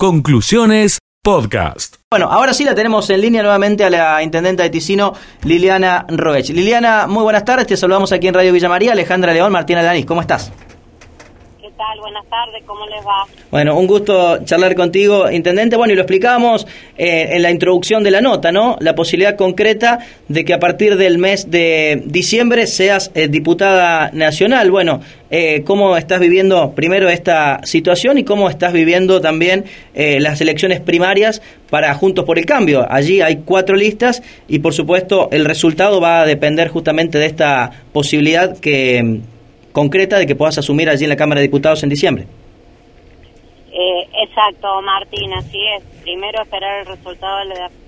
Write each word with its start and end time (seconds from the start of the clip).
Conclusiones 0.00 1.00
Podcast. 1.24 1.96
Bueno, 2.08 2.30
ahora 2.30 2.54
sí 2.54 2.62
la 2.62 2.76
tenemos 2.76 3.10
en 3.10 3.20
línea 3.20 3.42
nuevamente 3.42 3.82
a 3.82 3.90
la 3.90 4.22
intendenta 4.22 4.62
de 4.62 4.70
Ticino, 4.70 5.12
Liliana 5.42 6.06
Roech. 6.08 6.50
Liliana, 6.50 7.08
muy 7.08 7.24
buenas 7.24 7.44
tardes, 7.44 7.66
te 7.66 7.76
saludamos 7.76 8.12
aquí 8.12 8.28
en 8.28 8.34
Radio 8.34 8.52
Villa 8.52 8.68
María, 8.68 8.92
Alejandra 8.92 9.32
León, 9.32 9.50
Martina 9.50 9.82
Lanís, 9.82 10.06
¿cómo 10.06 10.20
estás? 10.20 10.52
Buenas 12.00 12.26
tardes, 12.28 12.64
¿cómo 12.66 12.84
les 12.86 13.06
va? 13.06 13.24
Bueno, 13.52 13.78
un 13.78 13.86
gusto 13.86 14.44
charlar 14.44 14.74
contigo, 14.74 15.30
intendente. 15.30 15.76
Bueno, 15.76 15.92
y 15.92 15.96
lo 15.96 16.02
explicábamos 16.02 16.66
eh, 16.96 17.28
en 17.30 17.42
la 17.42 17.52
introducción 17.52 18.02
de 18.02 18.10
la 18.10 18.20
nota, 18.20 18.50
¿no? 18.50 18.76
La 18.80 18.96
posibilidad 18.96 19.36
concreta 19.36 20.00
de 20.26 20.44
que 20.44 20.54
a 20.54 20.58
partir 20.58 20.96
del 20.96 21.18
mes 21.18 21.52
de 21.52 22.02
diciembre 22.04 22.66
seas 22.66 23.12
eh, 23.14 23.28
diputada 23.28 24.10
nacional. 24.12 24.72
Bueno, 24.72 25.00
eh, 25.30 25.62
¿cómo 25.64 25.96
estás 25.96 26.18
viviendo 26.18 26.72
primero 26.72 27.08
esta 27.08 27.60
situación 27.62 28.18
y 28.18 28.24
cómo 28.24 28.50
estás 28.50 28.72
viviendo 28.72 29.20
también 29.20 29.64
las 29.94 30.40
elecciones 30.40 30.80
primarias 30.80 31.42
para 31.70 31.94
Juntos 31.94 32.24
por 32.24 32.38
el 32.38 32.46
Cambio? 32.46 32.86
Allí 32.90 33.20
hay 33.20 33.42
cuatro 33.44 33.76
listas 33.76 34.22
y, 34.48 34.58
por 34.58 34.74
supuesto, 34.74 35.28
el 35.30 35.44
resultado 35.44 36.00
va 36.00 36.22
a 36.22 36.26
depender 36.26 36.68
justamente 36.68 37.18
de 37.18 37.26
esta 37.26 37.70
posibilidad 37.92 38.58
que 38.58 39.20
concreta 39.72 40.18
de 40.18 40.26
que 40.26 40.34
puedas 40.34 40.58
asumir 40.58 40.88
allí 40.88 41.04
en 41.04 41.10
la 41.10 41.16
Cámara 41.16 41.40
de 41.40 41.46
Diputados 41.46 41.82
en 41.82 41.88
diciembre. 41.88 42.26
Eh, 43.72 44.08
exacto, 44.22 44.80
Martín, 44.82 45.32
así 45.34 45.58
es. 45.76 45.84
Primero 46.02 46.42
esperar 46.42 46.80
el 46.80 46.86
resultado 46.86 47.38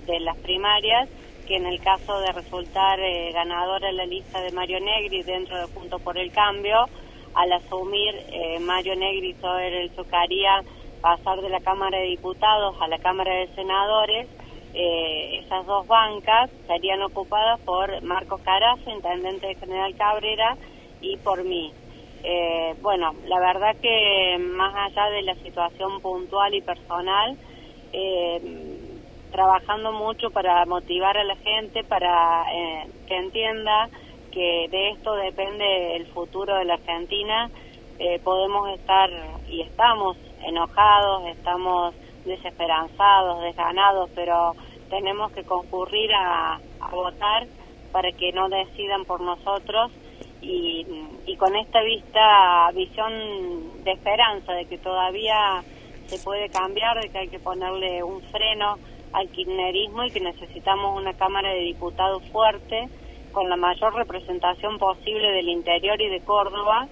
de, 0.07 0.21
las 0.21 0.37
primarias, 0.39 1.09
que 1.47 1.57
en 1.57 1.67
el 1.67 1.81
caso 1.81 2.21
de 2.21 2.33
resultar 2.33 3.01
eh, 3.01 3.31
ganadora 3.33 3.89
en 3.89 3.97
la 3.97 4.07
lista 4.07 4.41
de 4.41 4.53
Mario 4.53 4.79
Negri 4.81 5.23
dentro 5.23 5.57
de 5.57 5.65
Junto 5.73 5.99
por 5.99 6.19
el 6.19 6.31
Cambio, 6.31 6.89
al 7.35 7.53
asumir 7.53 8.15
eh, 8.33 8.59
Mario 8.61 8.97
Negri 8.97 9.35
sobre 9.41 9.83
el 9.83 9.91
Zucaría 9.91 10.63
pasar 11.01 11.41
de 11.41 11.49
la 11.49 11.61
Cámara 11.61 11.99
de 11.99 12.07
Diputados 12.07 12.77
a 12.81 12.89
la 12.89 12.99
Cámara 12.99 13.33
de 13.35 13.49
Senadores, 13.55 14.29
eh, 14.75 15.41
esas 15.45 15.67
dos 15.67 15.87
bancas 15.87 16.51
serían 16.67 17.03
ocupadas 17.03 17.59
por 17.61 18.03
Marcos 18.03 18.41
Carazo, 18.43 18.91
intendente 18.91 19.49
de 19.49 19.55
General 19.57 19.95
Cabrera, 19.97 20.57
y 21.01 21.17
por 21.19 21.45
mí. 21.45 21.73
Eh, 22.23 22.75
bueno, 22.83 23.15
la 23.27 23.41
verdad 23.41 23.77
que 23.81 24.39
más 24.39 24.75
allá 24.75 25.11
de 25.11 25.23
la 25.23 25.35
situación 25.37 26.01
puntual 26.01 26.55
y 26.55 26.61
personal, 26.61 27.37
eh, 27.93 28.77
trabajando 29.33 29.93
mucho 29.93 30.31
para 30.31 30.65
motivar 30.67 31.17
a 31.17 31.25
la 31.25 31.37
gente, 31.37 31.83
para 31.85 32.45
eh, 32.53 32.87
que 33.07 33.17
entienda 33.17 33.89
que 34.33 34.69
de 34.71 34.91
esto 34.91 35.15
depende 35.15 35.97
el 35.97 36.07
futuro 36.09 36.57
de 36.57 36.65
la 36.65 36.75
Argentina, 36.75 37.51
podemos 38.25 38.71
estar 38.71 39.11
y 39.47 39.61
estamos 39.61 40.17
enojados, 40.43 41.27
estamos 41.27 41.95
desesperanzados, 42.25 43.43
desganados, 43.43 44.09
pero 44.15 44.55
tenemos 44.89 45.31
que 45.33 45.45
concurrir 45.45 46.11
a 46.15 46.61
votar 46.91 47.47
para 47.93 48.11
que 48.13 48.33
no 48.33 48.49
decidan 48.49 49.05
por 49.05 49.21
nosotros 49.21 49.91
y, 50.43 50.87
y 51.27 51.37
con 51.37 51.55
esta 51.57 51.83
vista, 51.83 52.71
visión 52.75 53.13
de 53.85 53.93
esperanza 53.93 54.53
de 54.53 54.67
que 54.67 54.79
todavía 54.79 55.63
se 56.07 56.19
puede 56.19 56.49
cambiar, 56.49 57.01
de 57.01 57.09
que 57.09 57.19
hay 57.19 57.29
que 57.29 57.39
ponerle 57.39 58.03
un 58.03 58.21
freno 58.23 58.77
al 59.13 59.29
kirchnerismo 59.29 60.05
y 60.05 60.11
que 60.11 60.21
necesitamos 60.21 61.01
una 61.01 61.13
Cámara 61.15 61.53
de 61.53 61.61
Diputados 61.61 62.23
fuerte 62.31 62.89
con 63.33 63.49
la 63.49 63.57
mayor 63.57 63.95
representación 63.95 64.79
posible 64.79 65.31
del 65.33 65.49
interior 65.49 66.01
y 66.01 66.09
de 66.09 66.21
Córdoba 66.21 66.89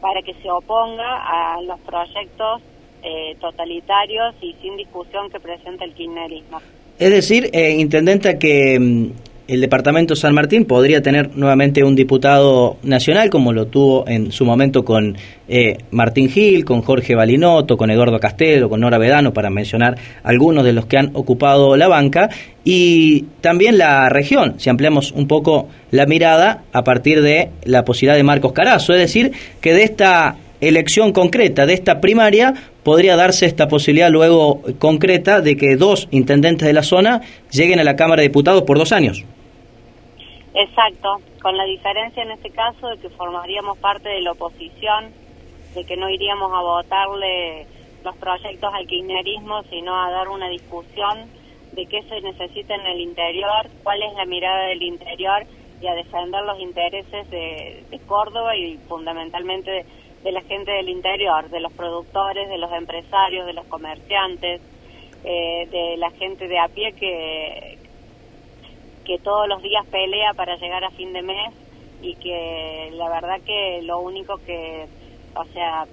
para 0.00 0.22
que 0.22 0.34
se 0.34 0.50
oponga 0.50 1.54
a 1.54 1.60
los 1.62 1.80
proyectos 1.80 2.62
eh, 3.02 3.36
totalitarios 3.40 4.34
y 4.40 4.54
sin 4.60 4.76
discusión 4.76 5.30
que 5.30 5.40
presenta 5.40 5.84
el 5.84 5.94
kirchnerismo. 5.94 6.60
Es 6.98 7.10
decir, 7.10 7.48
eh, 7.52 7.76
Intendenta, 7.78 8.38
que 8.38 8.78
mm, 8.78 9.12
el 9.48 9.62
departamento 9.62 10.14
San 10.14 10.34
Martín 10.34 10.66
podría 10.66 11.00
tener 11.00 11.34
nuevamente 11.34 11.82
un 11.82 11.96
diputado 11.96 12.76
nacional, 12.82 13.30
como 13.30 13.54
lo 13.54 13.66
tuvo 13.66 14.06
en 14.06 14.30
su 14.30 14.44
momento 14.44 14.84
con 14.84 15.16
eh, 15.48 15.78
Martín 15.90 16.28
Gil, 16.28 16.66
con 16.66 16.82
Jorge 16.82 17.14
Balinoto, 17.14 17.78
con 17.78 17.90
Eduardo 17.90 18.20
Castelo, 18.20 18.68
con 18.68 18.80
Nora 18.80 18.98
Vedano, 18.98 19.32
para 19.32 19.48
mencionar 19.48 19.96
algunos 20.22 20.64
de 20.64 20.74
los 20.74 20.84
que 20.84 20.98
han 20.98 21.12
ocupado 21.14 21.78
la 21.78 21.88
banca, 21.88 22.28
y 22.62 23.24
también 23.40 23.78
la 23.78 24.10
región, 24.10 24.56
si 24.58 24.68
ampliamos 24.68 25.12
un 25.12 25.26
poco 25.26 25.68
la 25.90 26.04
mirada 26.04 26.64
a 26.74 26.84
partir 26.84 27.22
de 27.22 27.48
la 27.64 27.86
posibilidad 27.86 28.16
de 28.16 28.24
Marcos 28.24 28.52
Carazo, 28.52 28.92
es 28.92 28.98
decir, 28.98 29.32
que 29.62 29.72
de 29.72 29.84
esta 29.84 30.36
elección 30.60 31.12
concreta, 31.12 31.64
de 31.64 31.72
esta 31.72 32.02
primaria, 32.02 32.52
podría 32.82 33.16
darse 33.16 33.46
esta 33.46 33.66
posibilidad 33.66 34.10
luego 34.10 34.60
concreta 34.78 35.40
de 35.40 35.56
que 35.56 35.76
dos 35.76 36.06
intendentes 36.10 36.66
de 36.66 36.74
la 36.74 36.82
zona 36.82 37.22
lleguen 37.50 37.80
a 37.80 37.84
la 37.84 37.96
Cámara 37.96 38.20
de 38.20 38.28
Diputados 38.28 38.64
por 38.64 38.76
dos 38.76 38.92
años. 38.92 39.24
Exacto, 40.60 41.20
con 41.40 41.56
la 41.56 41.62
diferencia 41.66 42.20
en 42.20 42.32
este 42.32 42.50
caso 42.50 42.88
de 42.88 42.98
que 42.98 43.10
formaríamos 43.10 43.78
parte 43.78 44.08
de 44.08 44.20
la 44.22 44.32
oposición, 44.32 45.12
de 45.72 45.86
que 45.86 45.96
no 45.96 46.10
iríamos 46.10 46.52
a 46.52 46.60
votarle 46.60 47.64
los 48.04 48.16
proyectos 48.16 48.74
al 48.74 48.84
kirchnerismo, 48.88 49.62
sino 49.70 49.94
a 49.94 50.10
dar 50.10 50.28
una 50.28 50.48
discusión 50.48 51.30
de 51.70 51.86
qué 51.86 52.02
se 52.02 52.20
necesita 52.22 52.74
en 52.74 52.86
el 52.86 53.00
interior, 53.02 53.68
cuál 53.84 54.02
es 54.02 54.12
la 54.14 54.24
mirada 54.24 54.66
del 54.66 54.82
interior 54.82 55.46
y 55.80 55.86
a 55.86 55.94
defender 55.94 56.42
los 56.42 56.58
intereses 56.58 57.30
de, 57.30 58.00
Córdoba 58.08 58.56
y 58.56 58.78
fundamentalmente 58.88 59.70
de, 59.70 59.86
de, 60.24 60.32
la 60.32 60.40
gente 60.42 60.72
del 60.72 60.88
interior, 60.88 61.48
de 61.50 61.60
los 61.60 61.72
productores, 61.72 62.48
de 62.48 62.58
los 62.58 62.72
empresarios, 62.72 63.46
de 63.46 63.52
los 63.52 63.66
comerciantes, 63.66 64.60
eh, 65.24 65.68
de 65.70 65.96
la 65.98 66.10
gente 66.10 66.48
de 66.48 66.58
a 66.58 66.66
pie 66.68 66.92
que, 66.94 67.77
que 69.08 69.18
todos 69.18 69.48
los 69.48 69.62
días 69.62 69.86
pelea 69.86 70.34
para 70.34 70.56
llegar 70.56 70.84
a 70.84 70.90
fin 70.90 71.14
de 71.14 71.22
mes 71.22 71.54
y 72.02 72.14
que 72.16 72.90
la 72.92 73.08
verdad 73.08 73.40
que 73.44 73.80
lo 73.82 74.00
único 74.00 74.36
que, 74.44 74.86
o 75.34 75.44
sea, 75.46 75.86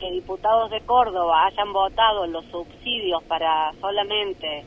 que 0.00 0.10
diputados 0.10 0.70
de 0.72 0.80
Córdoba 0.80 1.46
hayan 1.46 1.72
votado 1.72 2.26
los 2.26 2.44
subsidios 2.46 3.22
para 3.24 3.72
solamente 3.80 4.64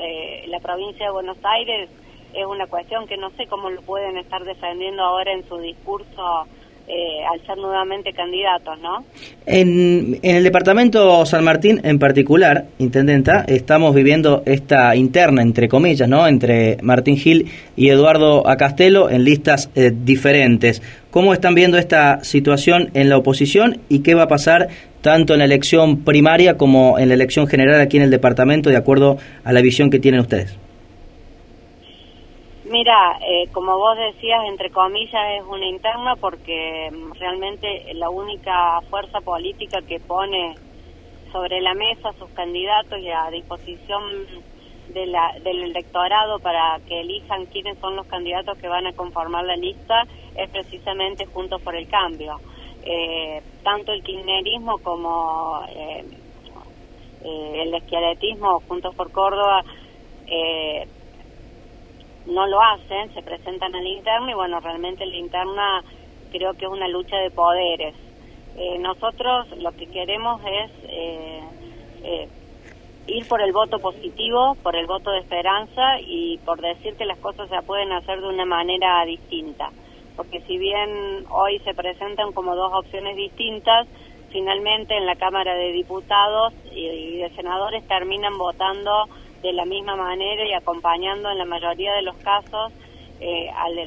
eh, 0.00 0.44
la 0.46 0.60
provincia 0.60 1.06
de 1.06 1.12
Buenos 1.12 1.38
Aires 1.42 1.90
es 2.32 2.46
una 2.46 2.68
cuestión 2.68 3.08
que 3.08 3.16
no 3.16 3.30
sé 3.30 3.48
cómo 3.48 3.70
lo 3.70 3.82
pueden 3.82 4.16
estar 4.18 4.44
defendiendo 4.44 5.02
ahora 5.02 5.32
en 5.32 5.46
su 5.48 5.58
discurso 5.58 6.46
eh, 6.88 7.24
al 7.32 7.44
ser 7.44 7.56
nuevamente 7.58 8.12
candidatos, 8.12 8.78
¿no? 8.80 9.04
En, 9.44 10.18
en, 10.22 10.36
el 10.36 10.44
departamento 10.44 11.26
San 11.26 11.42
Martín 11.42 11.80
en 11.82 11.98
particular, 11.98 12.66
Intendenta, 12.78 13.44
estamos 13.48 13.92
viviendo 13.94 14.44
esta 14.46 14.94
interna, 14.94 15.42
entre 15.42 15.68
comillas, 15.68 16.08
¿no? 16.08 16.28
Entre 16.28 16.78
Martín 16.82 17.16
Gil 17.16 17.50
y 17.74 17.88
Eduardo 17.88 18.48
Acastelo 18.48 19.10
en 19.10 19.24
listas 19.24 19.68
eh, 19.74 19.92
diferentes. 19.92 20.80
¿Cómo 21.10 21.32
están 21.32 21.56
viendo 21.56 21.76
esta 21.76 22.22
situación 22.22 22.90
en 22.94 23.08
la 23.08 23.16
oposición 23.16 23.80
y 23.88 24.00
qué 24.00 24.14
va 24.14 24.24
a 24.24 24.28
pasar 24.28 24.68
tanto 25.00 25.32
en 25.32 25.40
la 25.40 25.44
elección 25.44 26.04
primaria 26.04 26.56
como 26.56 26.98
en 26.98 27.08
la 27.08 27.14
elección 27.14 27.48
general 27.48 27.80
aquí 27.80 27.96
en 27.96 28.04
el 28.04 28.10
departamento, 28.10 28.70
de 28.70 28.76
acuerdo 28.76 29.18
a 29.42 29.52
la 29.52 29.60
visión 29.60 29.90
que 29.90 29.98
tienen 29.98 30.20
ustedes? 30.20 30.56
Mira, 32.68 33.16
eh, 33.20 33.48
como 33.52 33.78
vos 33.78 33.96
decías, 33.96 34.40
entre 34.48 34.70
comillas, 34.70 35.38
es 35.38 35.44
una 35.46 35.66
interna 35.66 36.16
porque 36.16 36.90
mm, 36.90 37.12
realmente 37.12 37.94
la 37.94 38.10
única 38.10 38.80
fuerza 38.90 39.20
política 39.20 39.78
que 39.82 40.00
pone 40.00 40.56
sobre 41.30 41.60
la 41.60 41.74
mesa 41.74 42.12
sus 42.18 42.28
candidatos 42.30 42.98
y 42.98 43.08
a 43.08 43.30
disposición 43.30 44.02
de 44.88 45.06
la, 45.06 45.32
del 45.44 45.62
electorado 45.62 46.40
para 46.40 46.80
que 46.88 47.02
elijan 47.02 47.46
quiénes 47.46 47.78
son 47.78 47.94
los 47.94 48.06
candidatos 48.08 48.58
que 48.58 48.66
van 48.66 48.88
a 48.88 48.92
conformar 48.94 49.44
la 49.44 49.56
lista 49.56 50.02
es 50.34 50.50
precisamente 50.50 51.24
Juntos 51.26 51.62
por 51.62 51.76
el 51.76 51.86
Cambio. 51.86 52.40
Eh, 52.82 53.42
tanto 53.62 53.92
el 53.92 54.02
kirchnerismo 54.02 54.78
como 54.78 55.60
eh, 55.68 56.04
el 57.22 57.74
esqueletismo 57.74 58.60
Juntos 58.66 58.92
por 58.96 59.12
Córdoba 59.12 59.62
eh, 60.26 60.88
no 62.26 62.46
lo 62.46 62.60
hacen, 62.60 63.12
se 63.14 63.22
presentan 63.22 63.74
en 63.74 63.84
la 63.84 63.90
interna 63.90 64.30
y 64.30 64.34
bueno, 64.34 64.60
realmente 64.60 65.06
la 65.06 65.16
interna 65.16 65.82
creo 66.30 66.54
que 66.54 66.64
es 66.64 66.70
una 66.70 66.88
lucha 66.88 67.16
de 67.16 67.30
poderes. 67.30 67.94
Eh, 68.56 68.78
nosotros 68.78 69.48
lo 69.58 69.72
que 69.72 69.86
queremos 69.86 70.40
es 70.40 70.70
eh, 70.88 71.40
eh, 72.02 72.28
ir 73.06 73.28
por 73.28 73.40
el 73.40 73.52
voto 73.52 73.78
positivo, 73.78 74.56
por 74.62 74.76
el 74.76 74.86
voto 74.86 75.10
de 75.10 75.20
esperanza 75.20 76.00
y 76.00 76.38
por 76.38 76.60
decir 76.60 76.96
que 76.96 77.04
las 77.04 77.18
cosas 77.18 77.48
se 77.48 77.62
pueden 77.62 77.92
hacer 77.92 78.20
de 78.20 78.28
una 78.28 78.44
manera 78.44 79.04
distinta. 79.04 79.70
Porque 80.16 80.40
si 80.42 80.56
bien 80.56 81.26
hoy 81.30 81.58
se 81.60 81.74
presentan 81.74 82.32
como 82.32 82.56
dos 82.56 82.72
opciones 82.72 83.16
distintas, 83.16 83.86
finalmente 84.30 84.96
en 84.96 85.06
la 85.06 85.16
Cámara 85.16 85.54
de 85.54 85.72
Diputados 85.72 86.54
y 86.72 87.18
de 87.18 87.30
Senadores 87.36 87.86
terminan 87.86 88.36
votando 88.38 89.06
de 89.46 89.52
la 89.52 89.64
misma 89.64 89.94
manera 89.94 90.44
y 90.44 90.52
acompañando 90.52 91.30
en 91.30 91.38
la 91.38 91.44
mayoría 91.44 91.94
de 91.94 92.02
los 92.02 92.16
casos 92.16 92.72
eh, 93.20 93.48
al, 93.56 93.78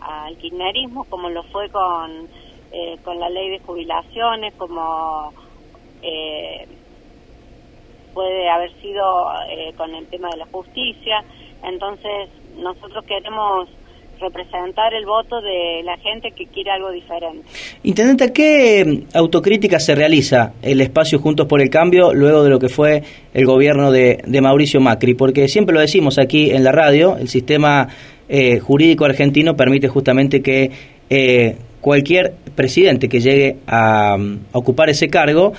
al 0.00 0.36
kirchnerismo, 0.38 1.04
como 1.04 1.28
lo 1.30 1.42
fue 1.44 1.68
con, 1.70 2.28
eh, 2.70 2.96
con 3.02 3.18
la 3.18 3.28
ley 3.28 3.50
de 3.50 3.58
jubilaciones, 3.58 4.54
como 4.54 5.32
eh, 6.00 6.68
puede 8.12 8.48
haber 8.48 8.72
sido 8.80 9.32
eh, 9.48 9.74
con 9.76 9.92
el 9.96 10.06
tema 10.06 10.28
de 10.30 10.36
la 10.36 10.46
justicia. 10.46 11.24
Entonces, 11.64 12.30
nosotros 12.56 13.04
queremos 13.04 13.68
representar 14.24 14.94
el 14.94 15.04
voto 15.04 15.40
de 15.40 15.82
la 15.84 15.96
gente 15.98 16.30
que 16.32 16.46
quiere 16.46 16.70
algo 16.70 16.90
diferente. 16.90 17.46
Intendente, 17.82 18.32
¿qué 18.32 19.04
autocrítica 19.14 19.78
se 19.78 19.94
realiza 19.94 20.52
el 20.62 20.80
espacio 20.80 21.18
Juntos 21.18 21.46
por 21.46 21.60
el 21.60 21.70
Cambio 21.70 22.12
luego 22.12 22.42
de 22.44 22.50
lo 22.50 22.58
que 22.58 22.68
fue 22.68 23.02
el 23.32 23.44
gobierno 23.44 23.90
de, 23.90 24.22
Mauricio 24.40 24.80
Macri? 24.80 25.14
Porque 25.14 25.48
siempre 25.48 25.74
lo 25.74 25.80
decimos 25.80 26.18
aquí 26.18 26.50
en 26.50 26.64
la 26.64 26.72
radio, 26.72 27.16
el 27.16 27.28
sistema 27.28 27.88
eh, 28.28 28.58
jurídico 28.58 29.04
argentino 29.04 29.54
permite 29.54 29.88
justamente 29.88 30.40
que 30.42 30.70
eh, 31.10 31.56
cualquier 31.80 32.34
presidente 32.54 33.08
que 33.08 33.20
llegue 33.20 33.56
a 33.66 34.16
ocupar 34.52 34.88
ese 34.88 35.08
cargo 35.08 35.52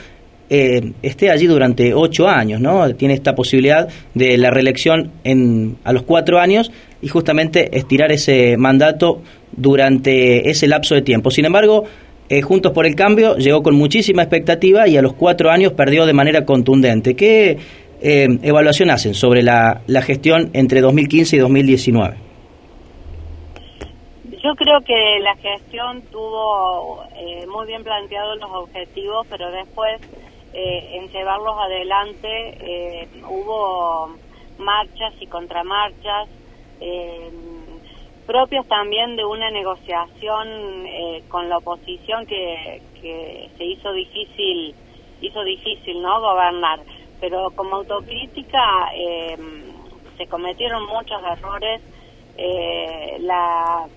eh, 0.48 0.94
esté 1.02 1.32
allí 1.32 1.48
durante 1.48 1.94
ocho 1.96 2.28
años, 2.28 2.62
¿no? 2.62 2.94
Tiene 2.96 3.16
esta 3.16 3.34
posibilidad 3.34 3.88
de 4.14 4.38
la 4.38 4.52
reelección 4.52 5.12
en, 5.24 5.78
a 5.84 5.92
los 5.92 6.04
cuatro 6.04 6.40
años 6.40 6.72
y 7.02 7.08
justamente 7.08 7.76
estirar 7.76 8.12
ese 8.12 8.56
mandato 8.56 9.22
durante 9.52 10.48
ese 10.50 10.68
lapso 10.68 10.94
de 10.94 11.02
tiempo. 11.02 11.32
Sin 11.32 11.46
embargo, 11.46 11.86
eh, 12.30 12.44
Juntos 12.44 12.74
por 12.74 12.86
el 12.86 12.96
Cambio 12.96 13.38
llegó 13.38 13.64
con 13.64 13.76
muchísima 13.76 14.22
expectativa 14.22 14.88
y 14.88 14.98
a 14.98 15.02
los 15.02 15.14
cuatro 15.14 15.50
años 15.50 15.74
perdió 15.74 16.06
de 16.06 16.14
manera 16.14 16.46
contundente. 16.46 17.16
¿Qué 17.16 17.58
eh, 18.02 18.28
evaluación 18.44 18.92
hacen 18.92 19.16
sobre 19.16 19.42
la, 19.42 19.82
la 19.88 20.04
gestión 20.04 20.52
entre 20.54 20.82
2015 20.82 21.38
y 21.38 21.40
2019? 21.40 22.18
Yo 24.44 24.54
creo 24.54 24.80
que 24.82 25.20
la 25.24 25.36
gestión 25.38 26.04
tuvo 26.12 27.04
muy 27.52 27.66
bien 27.66 27.84
planteados 27.84 28.38
los 28.40 28.52
objetivos, 28.52 29.26
pero 29.28 29.50
después 29.50 30.00
eh, 30.58 31.00
en 31.00 31.10
llevarlos 31.10 31.58
adelante 31.60 32.30
eh, 32.30 33.10
hubo 33.28 34.16
marchas 34.58 35.14
y 35.20 35.28
contramarchas 35.28 36.30
eh, 36.80 37.30
propias 38.26 38.66
también 38.68 39.18
de 39.18 39.26
una 39.26 39.52
negociación 39.52 40.48
con 41.28 41.50
la 41.50 41.58
oposición 41.58 42.26
que, 42.26 42.82
que 43.02 43.50
se 43.58 43.66
hizo 43.66 43.92
difícil 43.92 44.74
hizo 45.20 45.44
difícil 45.44 46.02
no 46.02 46.22
gobernar. 46.22 46.80
Pero 47.20 47.52
como 47.52 47.76
autocrítica 47.76 48.92
se 50.18 50.28
cometieron 50.28 50.88
muchos 50.88 51.22
errores 51.22 51.82
la 53.20 53.88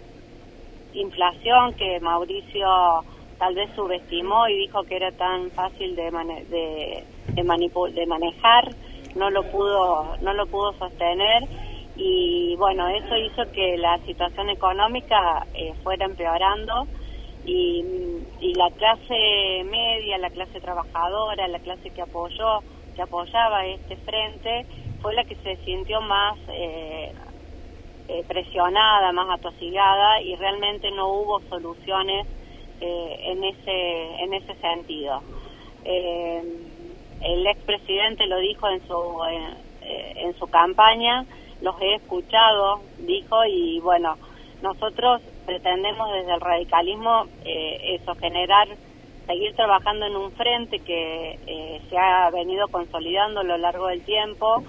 inflación 0.92 1.74
que 1.74 2.00
Mauricio 2.00 3.04
tal 3.38 3.54
vez 3.54 3.70
subestimó 3.74 4.48
y 4.48 4.56
dijo 4.56 4.82
que 4.84 4.96
era 4.96 5.12
tan 5.12 5.50
fácil 5.52 5.94
de 5.94 6.10
de, 6.48 7.04
de, 7.34 8.06
manejar 8.06 8.74
no 9.14 9.30
lo 9.30 9.42
pudo 9.50 10.16
no 10.20 10.32
lo 10.34 10.46
pudo 10.46 10.72
sostener. 10.74 11.44
Y 11.96 12.54
bueno 12.56 12.86
eso 12.88 13.16
hizo 13.16 13.50
que 13.52 13.76
la 13.76 13.98
situación 14.06 14.50
económica 14.50 15.46
eh, 15.54 15.72
fuera 15.82 16.04
empeorando 16.04 16.86
y, 17.44 17.84
y, 18.40 18.54
la 18.54 18.70
clase 18.70 19.64
media 19.64 20.18
la 20.18 20.30
clase 20.30 20.60
trabajadora 20.60 21.48
la 21.48 21.58
clase 21.58 21.90
que 21.90 22.02
apoyó 22.02 22.60
que 22.94 23.02
apoyaba 23.02 23.66
este 23.66 23.96
frente 23.96 24.66
fue 25.00 25.14
la 25.14 25.24
que 25.24 25.36
se 25.36 25.56
sintió 25.64 26.00
más 26.00 26.36
eh, 26.48 27.12
eh, 28.08 28.24
presionada 28.28 29.12
más 29.12 29.28
atosigada 29.38 30.20
y 30.22 30.36
realmente 30.36 30.90
no 30.92 31.08
hubo 31.08 31.40
soluciones 31.48 32.26
eh, 32.80 33.20
en 33.24 33.44
ese 33.44 34.22
en 34.22 34.34
ese 34.34 34.54
sentido. 34.56 35.22
Eh, 35.84 36.42
el 37.22 37.46
expresidente 37.46 38.26
lo 38.26 38.38
dijo 38.38 38.68
en 38.68 38.86
su 38.86 38.94
eh, 39.82 40.12
en 40.16 40.38
su 40.38 40.46
campaña, 40.48 41.24
los 41.60 41.80
he 41.80 41.94
escuchado, 41.94 42.80
dijo 42.98 43.44
y 43.46 43.80
bueno, 43.80 44.16
nosotros 44.62 45.22
pretendemos 45.46 46.12
desde 46.12 46.34
el 46.34 46.40
radicalismo 46.40 47.26
eso 47.44 48.14
generar 48.16 48.68
seguir 49.26 49.54
trabajando 49.54 50.06
en 50.06 50.16
un 50.16 50.32
frente 50.32 50.78
que 50.80 51.80
se 51.88 51.96
ha 51.96 52.30
venido 52.30 52.68
consolidando 52.68 53.40
a 53.40 53.44
lo 53.44 53.56
largo 53.56 53.86
del 53.86 54.02
tiempo 54.02 54.62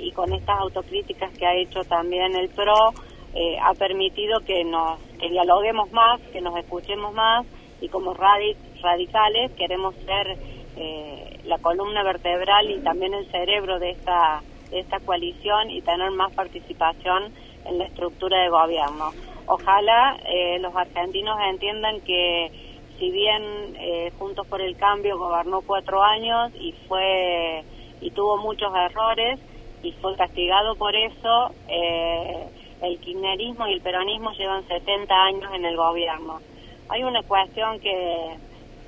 y 0.00 0.10
con 0.12 0.32
estas 0.32 0.58
autocríticas 0.60 1.36
que 1.36 1.46
ha 1.46 1.54
hecho 1.54 1.84
también 1.84 2.34
el 2.34 2.48
PRO, 2.48 2.94
eh, 3.34 3.58
ha 3.62 3.74
permitido 3.74 4.40
que 4.40 4.64
nos 4.64 4.98
que 5.18 5.28
dialoguemos 5.28 5.90
más, 5.92 6.20
que 6.32 6.40
nos 6.40 6.56
escuchemos 6.56 7.12
más 7.14 7.46
y 7.80 7.88
como 7.88 8.14
radicales 8.14 9.52
queremos 9.56 9.94
ser 9.96 10.36
eh, 10.76 11.40
la 11.44 11.58
columna 11.58 12.02
vertebral 12.02 12.70
y 12.70 12.80
también 12.80 13.14
el 13.14 13.30
cerebro 13.30 13.78
de 13.78 13.90
esta, 13.90 14.42
esta 14.72 15.00
coalición 15.00 15.70
y 15.70 15.82
tener 15.82 16.10
más 16.12 16.32
participación 16.32 17.32
en 17.64 17.78
la 17.78 17.84
estructura 17.84 18.42
de 18.42 18.48
gobierno. 18.48 19.10
Ojalá 19.46 20.18
eh, 20.26 20.58
los 20.60 20.74
argentinos 20.74 21.38
entiendan 21.50 22.00
que 22.02 22.50
si 22.98 23.10
bien 23.10 23.76
Juntos 24.18 24.46
por 24.48 24.60
el 24.60 24.76
Cambio 24.76 25.16
gobernó 25.16 25.60
cuatro 25.62 26.02
años 26.02 26.50
y 26.58 26.72
fue 26.88 27.62
y 28.00 28.10
tuvo 28.10 28.38
muchos 28.38 28.72
errores 28.74 29.40
y 29.82 29.92
fue 29.92 30.16
castigado 30.16 30.74
por 30.76 30.94
eso, 30.94 31.54
eh, 31.68 32.48
el 32.82 32.98
kirchnerismo 33.00 33.66
y 33.66 33.72
el 33.74 33.80
peronismo 33.80 34.32
llevan 34.32 34.66
70 34.66 35.14
años 35.14 35.52
en 35.54 35.64
el 35.64 35.76
gobierno. 35.76 36.40
Hay 36.88 37.02
una 37.02 37.22
cuestión 37.22 37.80
que, 37.80 38.36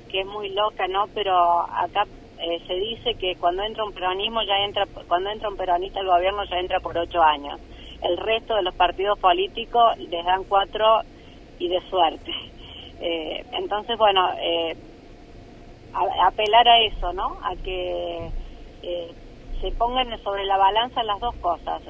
que 0.09 0.21
es 0.21 0.27
muy 0.27 0.49
loca, 0.49 0.87
¿no? 0.87 1.07
Pero 1.13 1.61
acá 1.61 2.05
eh, 2.39 2.61
se 2.65 2.73
dice 2.73 3.15
que 3.15 3.35
cuando 3.35 3.63
entra 3.63 3.83
un 3.83 3.93
peronismo 3.93 4.41
ya 4.43 4.57
entra, 4.65 4.85
cuando 5.07 5.29
entra 5.29 5.49
un 5.49 5.57
peronista 5.57 5.99
al 5.99 6.07
gobierno 6.07 6.43
ya 6.45 6.59
entra 6.59 6.79
por 6.79 6.97
ocho 6.97 7.21
años. 7.21 7.59
El 8.01 8.17
resto 8.17 8.55
de 8.55 8.63
los 8.63 8.73
partidos 8.75 9.19
políticos 9.19 9.97
les 9.97 10.25
dan 10.25 10.43
cuatro 10.45 11.01
y 11.59 11.67
de 11.67 11.81
suerte. 11.89 12.31
Eh, 13.03 13.43
entonces, 13.53 13.97
bueno, 13.97 14.29
eh, 14.39 14.77
apelar 16.23 16.67
a 16.67 16.81
eso, 16.81 17.11
¿no? 17.13 17.39
A 17.41 17.55
que 17.55 18.29
se 19.59 19.71
pongan 19.71 20.21
sobre 20.21 20.45
la 20.45 20.55
balanza 20.55 21.01
las 21.01 21.19
dos 21.19 21.33
cosas. 21.37 21.81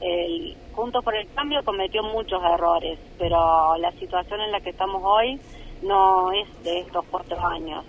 El 0.00 0.56
Juntos 0.72 1.04
por 1.04 1.14
el 1.16 1.26
Cambio 1.34 1.60
cometió 1.64 2.02
muchos 2.02 2.40
errores, 2.54 2.98
pero 3.18 3.76
la 3.78 3.90
situación 3.98 4.40
en 4.40 4.52
la 4.52 4.60
que 4.60 4.70
estamos 4.70 5.02
hoy 5.04 5.40
no 5.82 6.30
es 6.32 6.46
de 6.64 6.80
estos 6.80 7.04
cuatro 7.10 7.36
años. 7.46 7.84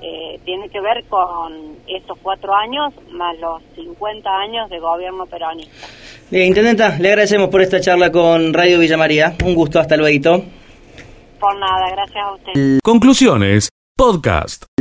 Eh, 0.00 0.40
tiene 0.44 0.68
que 0.68 0.80
ver 0.80 1.04
con 1.08 1.76
estos 1.86 2.18
cuatro 2.20 2.52
años 2.54 2.92
más 3.12 3.38
los 3.38 3.62
50 3.76 4.28
años 4.28 4.68
de 4.70 4.80
gobierno 4.80 5.26
peronista. 5.26 5.86
Bien, 6.30 6.48
Intendenta, 6.48 6.98
le 6.98 7.08
agradecemos 7.08 7.48
por 7.48 7.62
esta 7.62 7.80
charla 7.80 8.10
con 8.10 8.52
Radio 8.52 8.78
Villa 8.78 8.96
María. 8.96 9.34
Un 9.44 9.54
gusto, 9.54 9.78
hasta 9.78 9.96
luego. 9.96 10.42
Por 11.38 11.58
nada, 11.58 11.90
gracias 11.92 12.24
a 12.24 12.34
usted. 12.34 12.78
Conclusiones, 12.82 13.68
podcast. 13.96 14.72